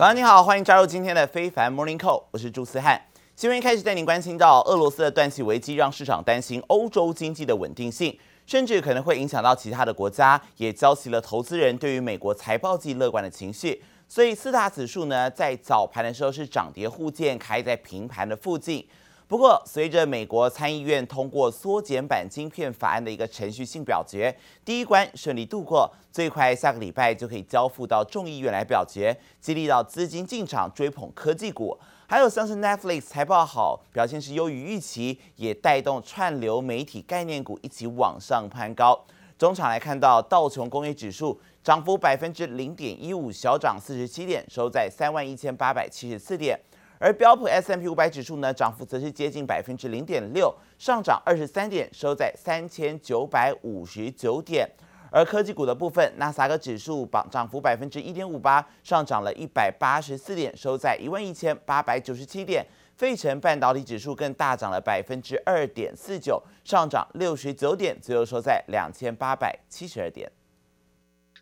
[0.00, 2.98] 早上你好，欢迎加入今天的非凡 Morning Call，我是朱思翰。
[3.36, 13.82] 新闻一开始带您关心到俄罗斯的断气危机，让市场担心欧洲经济的稳定性，甚至可能会影响到其他的国家，也浇熄了投资人对于美国财报季乐观的情绪。
[14.08, 18.82] 所以四大指数呢，在早盘的时候是涨跌互见，开在平盘的附近。
[19.30, 39.00] 不过，随着美国参议院通过缩减版晶片法案的一个程序性表决，第一关顺利度过，最快下个礼拜就可以交付到众议院来表决，激励到资金进场追捧科技股，还有像是 Netflix 财报好，表现是优于预期，也带动串流媒体概念股一起往上攀高。
[39.38, 46.58] 中场来看到道琼工业指数涨幅百分之零点一五，小涨四十七点，收在三万一千八百七十四点。
[47.02, 54.70] 而标普 S M P 五百指数呢，涨幅则是接近百分之零点六，上涨二十三点，收在三千九百五十九点。
[55.10, 62.66] 而科技股的部分，纳斯达克指数涨涨幅百分之一点五八，上涨了一百八十四点，收在一万一千八百九十七点。
[62.94, 70.30] 费城半导体指数更大涨了百分之二点四九，上涨六十九点，最后收在两千八百七十二点。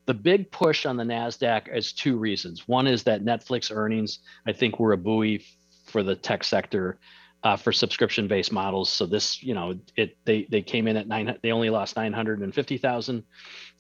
[0.06, 2.62] The big push on the NASDAQ is two reasons.
[2.66, 5.42] One is that Netflix earnings, I think, were a buoy
[5.88, 6.98] for the tech sector
[7.42, 8.90] uh, for subscription-based models.
[8.90, 11.38] So this, you know, it they they came in at nine.
[11.42, 13.24] They only lost 950,000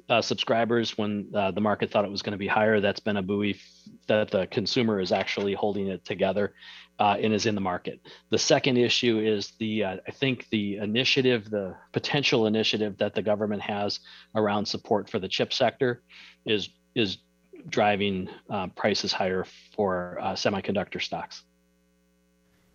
[0.08, 2.80] uh, subscribers when uh, the market thought it was going to be higher.
[2.80, 3.60] That's been a buoy
[4.06, 6.54] that the consumer is actually holding it together
[6.98, 8.00] uh, and is in the market.
[8.30, 13.22] The second issue is the, uh, I think the initiative, the potential initiative that the
[13.22, 14.00] government has
[14.34, 16.02] around support for the chip sector
[16.46, 17.18] is, is
[17.68, 21.42] driving uh, prices higher for uh, semiconductor stocks.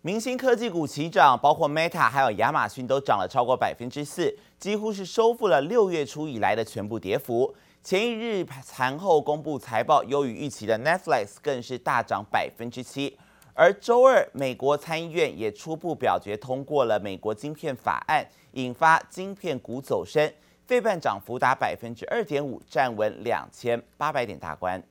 [0.06, 7.54] 明星科技股齐涨，包括 Meta 还有亚马逊都涨了超过百分之四，几乎是收复了六月初以来的全部跌幅。
[7.82, 13.18] 前一日盘后公布财报优于预期的 Netflix 更是大涨百分之七。
[13.54, 20.30] 而周二，美国参议院也初步表决通过了美国晶片法案，引发晶片股走升，
[20.66, 24.82] 费半涨幅达百分之二点五，站稳两千八百点大关。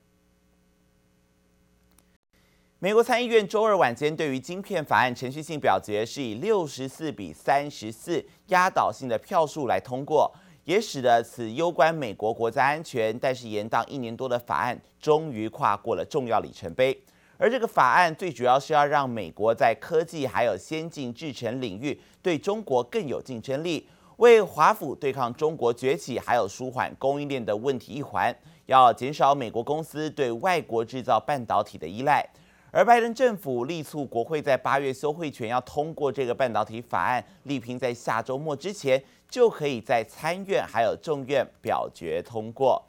[2.84, 10.30] 美国参议院周二晚间对于晶片法案程序性表决是以六十四比三十四压倒性的票数来通过，
[10.66, 17.02] 也使得此攸关美国国家安全，但是延宕一年多的法案终于跨过了重要里程碑。
[17.38, 32.30] 而这个法案最主要是要让美国在科技还有先进制程领域对中国更有竞争力，为华府对抗中国崛起还有舒缓供应链的问题一环，要减少美国公司对外国制造半导体的依赖。
[32.76, 42.84] 而拜登政府力促国会在八月休会权要通过这个半导体法案，力拼在下周末之前就可以在参院还有众院表决通过。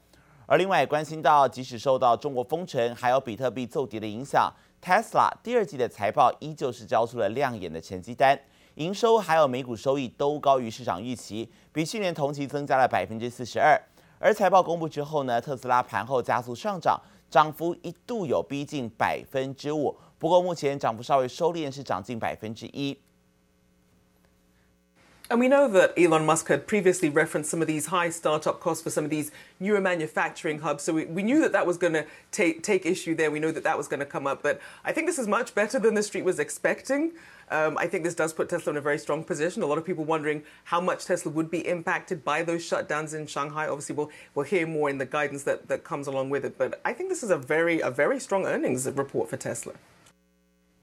[0.47, 4.51] 而另外关心到，即使受到中国封城，还有比特币骤跌的影响
[4.83, 8.39] ，Tesla 第二季的财报依旧是交出了亮眼的成绩单，
[8.75, 13.79] 营收还有每股收益都高于市场预期，比去年同期增加了百分之四十二。
[14.17, 16.99] 而财报公布之后呢，特斯拉盘后加速上涨，
[17.35, 22.97] 涨幅一度有逼近百分之五，不过目前涨幅稍微收敛，是涨近百分之一。
[25.27, 28.91] And we know that Elon Musk had previously referenced some of these high startup costs for
[28.91, 30.83] some of these newer manufacturing hubs.
[30.83, 33.31] So we, we knew that that was going to take, take issue there.
[33.31, 34.43] We know that that was going to come up.
[34.43, 37.13] But I think this is much better than the street was expecting.
[37.49, 39.63] Um, I think this does put Tesla in a very strong position.
[39.63, 43.25] A lot of people wondering how much Tesla would be impacted by those shutdowns in
[43.25, 43.67] Shanghai.
[43.67, 46.55] Obviously, we'll, we'll hear more in the guidance that, that comes along with it.
[46.55, 49.73] But I think this is a very, a very strong earnings report for Tesla.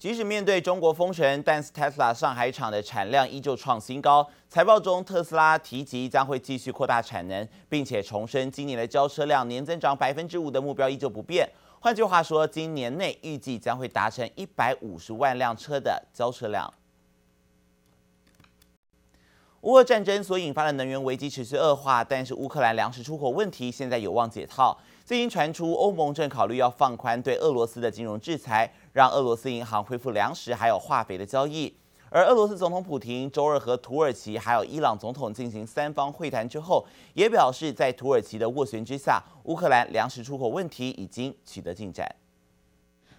[0.02, 4.28] 即使面对中国封城，但是 Tesla 上海厂的产量依旧创新高。
[4.48, 11.48] 财报中，特斯拉提及将会继续扩大产能，并且重申今年的交车量年增长百分之五的目标依旧不变。
[11.78, 16.74] 换句话说，今年内预计将会达成一百五十万辆车的交车量。
[19.60, 24.76] 乌俄战争所引发的能源危机持续恶化，但是乌克兰粮食出口问题现在有望解套。
[25.04, 31.75] 最近传出欧盟正考虑要放宽对俄罗斯的金融制裁，让俄罗斯银行恢复粮食还有化肥的交易。
[32.11, 42.06] 而俄罗斯总统普廷周二和土耳其还有伊朗总统进行三方会谈之后，也表示在土耳其的斡旋之下，乌克兰粮食出口问题已经取得进展。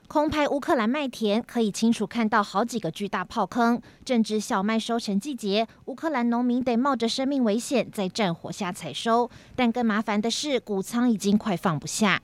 [0.08, 3.82] 空拍乌克兰麦田，可以清楚看到好几个巨大炮坑。
[4.06, 9.28] 正值小麦收成季节，乌克兰农民得冒着生命危险在战火下采收。
[9.56, 12.22] 但更麻烦的是，谷仓已经快放不下。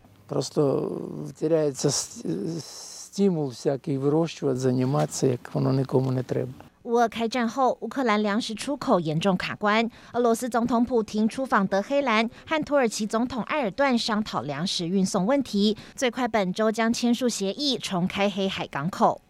[6.83, 9.87] 乌俄开战后，乌克兰粮食出口严重卡关。
[10.13, 19.21] 俄罗斯总统普丁出访德黑兰，和土耳其总统埃尔段商讨粮食运送问题，最快本周将签署协议，重开黑海港口。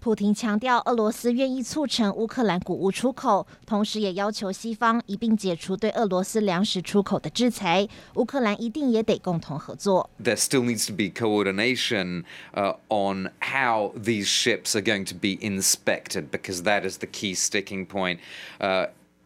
[0.00, 7.88] 普丁强调，俄罗斯愿意促成乌克兰谷物出口，同时也要求西方一并解除对俄罗斯粮食出口的制裁。
[8.16, 10.10] 乌克兰一定也得共同合作。
[10.22, 12.24] There still needs to be coordination
[12.88, 17.86] on how these ships are going to be inspected, because that is the key sticking
[17.86, 18.18] point.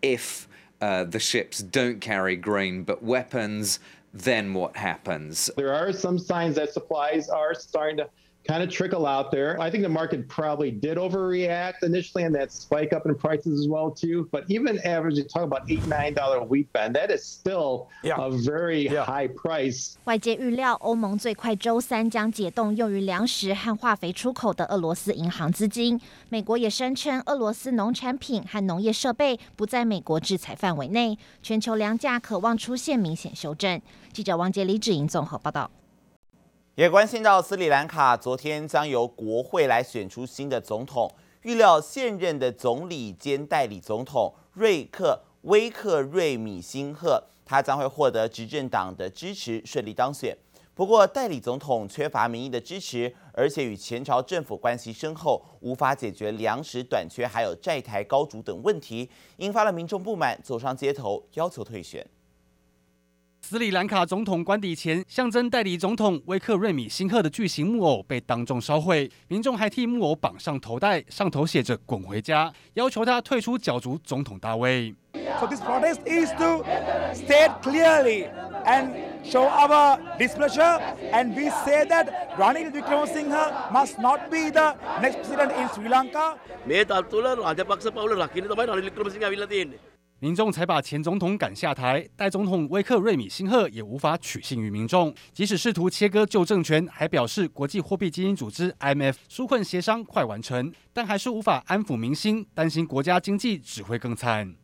[0.01, 0.47] If
[0.79, 3.79] the ships don't carry grain but weapons,
[4.13, 5.51] then what happens?
[5.57, 8.09] There are some signs that supplies are starting to
[8.48, 9.56] kind of trickle out there.
[9.62, 13.68] I think the market probably did overreact initially and that spike up in prices as
[13.68, 14.28] well too.
[14.32, 18.32] But even average, you talk about eight nine dollar wheat ban, that is still a
[18.32, 19.94] very high price.
[20.06, 26.02] 外界预料，欧盟最快周三将解冻用于粮食和化肥出口的俄罗斯银行资金。
[26.30, 33.80] 美国也声称，俄罗斯农产品和农业设备不在美国制裁范围内，全球粮价可望出现明显修正。
[34.12, 35.70] 记者王杰、李芷莹综合报道。
[36.77, 50.37] 也关心到斯里兰卡昨天将由国会来选出新的总统，预料现任的总理兼代理总统瑞克威克瑞米辛赫，他将会获得执政党的支持，顺利当选。
[50.75, 59.09] 不过代理总统缺乏民意的支持，而且与前朝政府关系深厚，无法解决粮食短缺还有债台高筑等问题，
[59.39, 62.07] 引发了民众不满，走上街头要求退选。
[63.49, 74.93] 斯里兰卡总统官邸前，象征代理总统威克瑞米辛赫的巨型木偶被当众烧毁，民众还替木偶绑上头带，上头写着“滚回家”，要求他退出角逐总统大位。
[75.39, 76.65] So this protest is to
[77.15, 78.27] state clearly
[78.65, 78.91] and
[79.23, 80.81] show our displeasure,
[81.13, 86.37] and we say that Ranil Wickremesinghe must not be the next president in Sri Lanka.
[90.19, 95.15] 民众才把前总统赶下台，代总统威克瑞米辛赫也无法取信于民众。
[95.35, 104.55] 即使试图切割旧政权，还表示国际货币基金组织 IMF 纾困协商快完成，但还是无法安抚民心，担心国家经济只会更惨。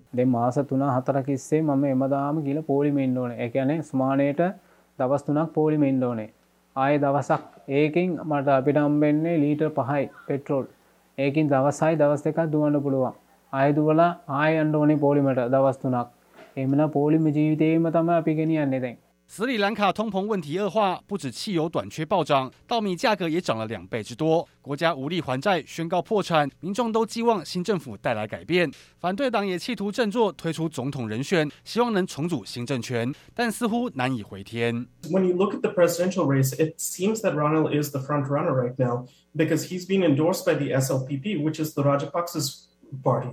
[19.27, 24.49] 斯里兰卡通膨问题恶化，不止汽油短缺暴涨，稻米价格也涨了两倍之多。
[24.63, 28.71] 国家无力还债，宣告破产，民众都寄望新政府带来改变。
[28.99, 34.87] 反对党也企图振作，推出总统人选，希望能重组新政权，但似乎难以回天。
[35.11, 38.75] When you look at the presidential race, it seems that Ranil is the front runner right
[38.79, 39.05] now
[39.37, 42.69] because he's been endorsed by the SLPP, which is the Rajapaksa's
[43.03, 43.29] party.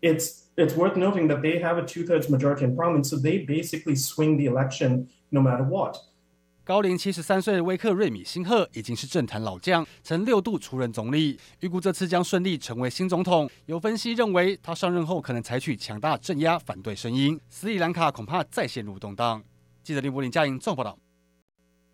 [0.00, 3.96] It's it's worth noting that they have a two-thirds majority in parliament, so they basically
[3.96, 5.96] swing the election no matter what.
[6.64, 13.48] 高龄七十三岁的威克瑞米辛赫已经是政坛老将，曾六度出任总理，预估这次将顺利成为新总统。
[13.64, 19.42] 有分析认为，他上任后可能采取强大镇压反对声音，斯里兰卡恐怕再陷入动荡。
[19.82, 20.98] 记者林柏林嘉莹综合报道。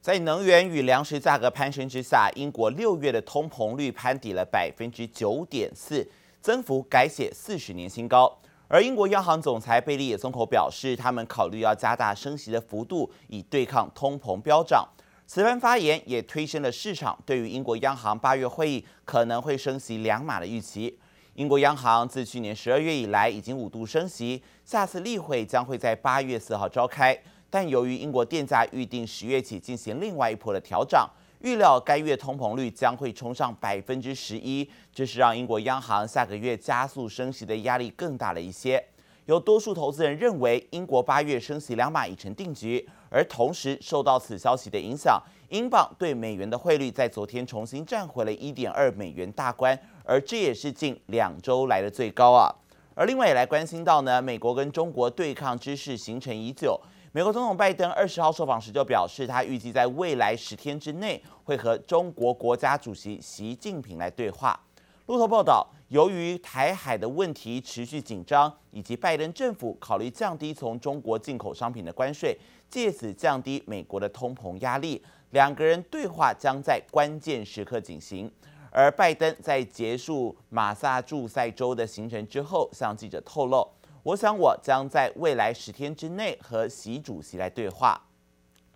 [0.01, 6.07] 在能源与粮食价格攀升之下，英国六月的通膨率攀底了百分之九点四。
[6.45, 8.31] 增幅改写四十年新高，
[8.69, 14.87] 而英国央行总裁贝利也松口表示，他们考虑要加大升息的幅度，以对抗通膨飙涨。
[15.27, 20.99] 此番发言也推升了市场对于英国央行八月会议可能会升息两码的预期。
[21.33, 31.09] 英国央行自去年十二月以来已经五度升息，下次例会将会在八月四号召开，但由于英国电价预定十月起进行另外一波的调涨。
[31.45, 38.83] 预料该月通膨率将会冲上百分之十一，这是让英国央行下个月加速升息的压力更大了一些。
[39.27, 52.49] 有多数投资人认为，英国八月升息两码已成定局，而同时受到此消息的影响，英镑对美元的汇率在昨天重新站回了一点二美元大关，而这也是近两周来的最高啊。
[52.95, 56.81] 而另外也来关心到呢，美国跟中国对抗之势形成已久。
[57.17, 64.59] 美国总统拜登二十号受访时就表示，他预计在未来十天之内会和中国国家主席习近平来对话。
[65.07, 72.37] 路透报道，由于台海的问题持续紧张，以及拜登政府考虑降低从中国进口商品的关税，
[72.69, 78.29] 借此降低美国的通膨压力，两个人对话将在关键时刻进行。
[78.73, 83.65] 而拜登在结束马萨诸塞州的行程之后，向记者透露
[84.05, 88.01] ：“我想我将在未来十天之内和习主席来对话。”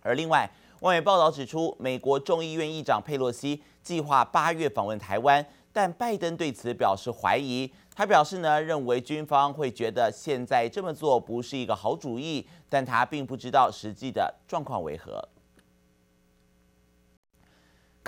[0.03, 0.49] 而另外，
[0.81, 7.71] 外媒报道指出，美国众议院议长佩洛西计划八月访问台湾，但拜登对此表示怀疑。
[7.95, 15.27] 他表示呢，认为军方会觉得现在这么做不是一个好主意，但他并不知道实际的状况为何。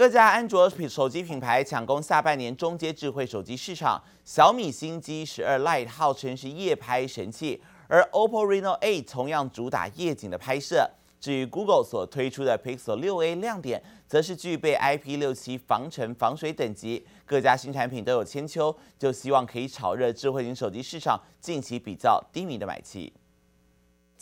[0.01, 10.89] 各家安卓手机品牌抢攻下半年中阶智慧手机市场，小米新机十二 Lite 号称是夜拍神器，而 OPPO Reno 8同样主打夜景的拍摄。
[11.20, 17.05] 至于 Google 所推出的 Pixel 6a 亮点，则是具备 IP67 防尘防水等级。
[17.24, 23.13] 各家新产品都有千秋，就希望可以炒热智慧型手机市场近期比较低迷的买气。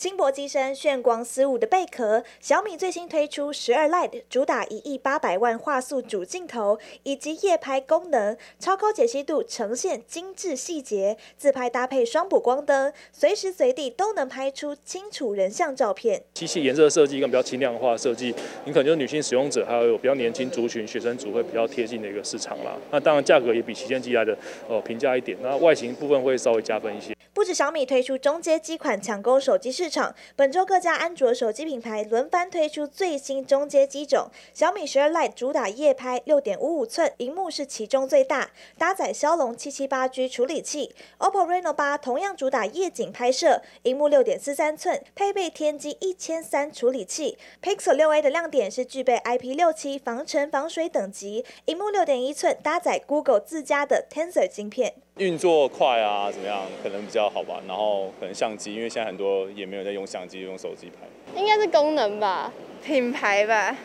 [0.00, 16.22] 轻薄机身、炫光丝雾的贝壳，小米最新推出十二 Lite，主打一亿八百万画素主镜头以及夜拍功能，超高解析度呈现精致细节，自拍搭配双补光灯，随时随地都能拍出清楚人像照片。
[16.32, 22.74] 机器颜色设计跟比较轻量化设计，你可能就是女性使用者，还有比较年轻族群、学生族会比较贴近的一个市场啦。
[22.90, 24.34] 那当然价格也比旗舰机来的
[24.66, 27.14] 呃平价一点，那外形部分会稍微加分一些。
[27.40, 34.28] 不止小米推出中阶机款抢攻手机市场，本周各家安卓手机品牌轮番推出最新中阶机种。
[34.52, 40.94] 小米十二 Lite 主打夜拍，六点五五寸，荧幕是其中最大，搭载骁龙七七八 G 处理器。
[41.16, 47.38] OPPO Reno 八同样主打夜景拍摄，荧幕六点四三寸，配备天玑一千三处理器。
[47.62, 54.96] Pixel 六 A 的亮点是具备 IP 六七防尘防水等级，荧幕六点一寸，搭载 Google 自家的 Tensor 晶片。
[55.20, 56.62] 运作快啊，怎么样？
[56.82, 57.60] 可能比较好吧。
[57.68, 61.06] 然后可能相机，因为现在很多也没有在用相机，用手机拍。
[61.38, 62.50] 应该是功能吧，
[62.82, 63.76] 品牌吧。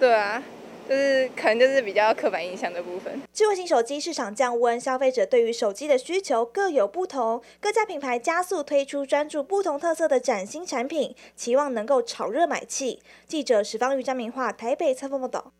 [0.00, 0.42] 对啊，
[0.88, 3.20] 就是可能就是比较刻板印象的部分。
[3.30, 7.42] 智慧型手机市场降温，消费者对于手机的需求各有不同。
[7.60, 13.02] 各家品牌加速推出专注不同特色的崭新产品，期望能够炒热买气。
[13.26, 15.52] 记者史方瑜、张明化台北采访报道。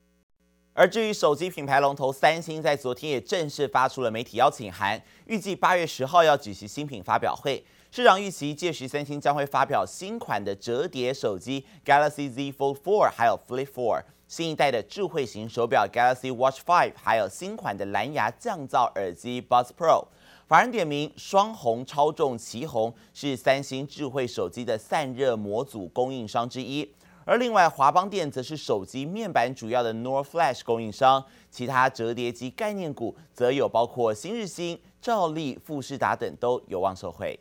[0.79, 7.61] 而至于手机品牌龙头三星，在昨天也正式发出了媒体邀请函，预计八月十号要举行新品发表会。
[7.91, 20.07] 市场预期届时三星将会发表新款的折叠手机 Galaxy Z Fold 4，还有 Flip 4，新一代的智慧型手表 Galaxy Watch 5，还有新款的蓝牙降噪耳机 Buds Pro。
[20.47, 26.89] 法人点名双红超众奇红是三星智慧手机的散热模组供应商之一。
[27.29, 37.39] 而另外，华邦电则是手机面板主要的 NOR Flash 供应商，其他折叠机概念股则有包括新日兴、兆利、富士达等都有望受惠。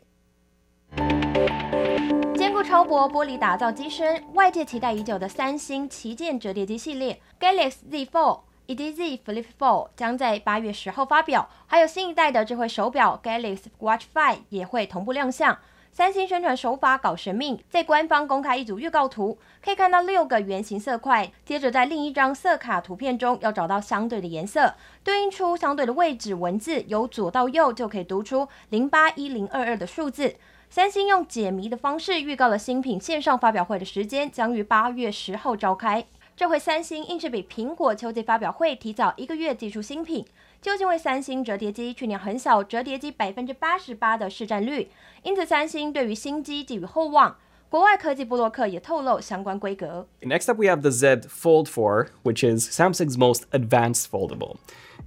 [2.36, 15.56] 兼顾超薄玻璃打造机身，外界期待已久的三星旗舰折叠机系列 Galaxy Z Fold 以及 Z Flip 4将在八月十号发表，还有新一代的智慧手表 Galaxy Watch 5也会同步亮相。
[15.98, 30.36] 三星宣传手法搞神秘，在官方公开一组预告图，可以看到六个圆形色块，接着在另一张色卡图片中要找到相对的颜色，对应出相对的位置文字，由左到右就可以读出零八一零二二的数字。
[30.70, 36.06] 三星用解谜的方式预告了新品线上发表会的时间，将于八月十号召开。
[36.36, 40.24] 这回三星硬是比苹果秋季发表会提早一个月寄出新品。
[40.61, 44.89] 究竟为三星折叠机去年横扫折叠机百分之八十八的市占率，
[45.23, 47.35] 因此三星对于新机寄予厚望。
[47.69, 50.07] 国外科技部落客也透露相关规格。
[50.21, 54.57] Next up we have the Z Fold 4, which is Samsung's most advanced foldable.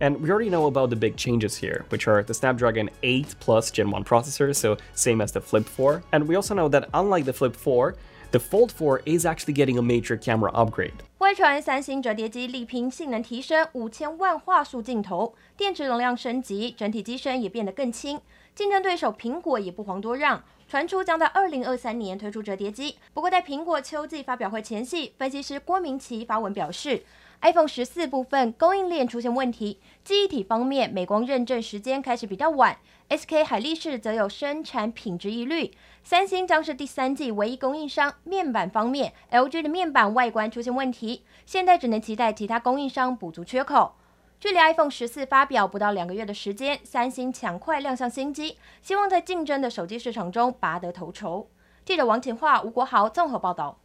[0.00, 3.70] And we already know about the big changes here, which are the Snapdragon 8 Plus
[3.70, 6.02] Gen 1 processor, so same as the Flip 4.
[6.12, 7.94] And we also know that unlike the Flip 4,
[8.32, 11.04] The Fold 4 is actually getting a major camera upgrade。
[11.33, 18.19] 传三星折叠机力拼性能提升，五千万画素镜头，电池容量升级，整体机身也变得更轻。
[18.53, 22.97] 竞争对手苹果也不遑多让，传出将在二零二三年推出折叠机。
[23.13, 27.03] 不过在苹果秋季发表会前夕，分析师郭明奇发文表示
[27.41, 32.77] ，iPhone 十四部分供应链出现问题，记忆体方面美光认证时间开始比较晚。
[33.09, 38.13] SK 海力士则有生产品质疑虑，三星将是第三季唯一供应商。
[38.23, 43.95] 面板方面，LG 的面板外观出现问题，现在只能期待其他供应商补足缺口。
[44.39, 51.49] 距离 iPhone 十四发表不到两个月的时间，三星抢快亮相新机，希望在竞争的手机市场中拔得头筹。
[51.83, 53.80] 记者王晴樺、吴国豪综合报道。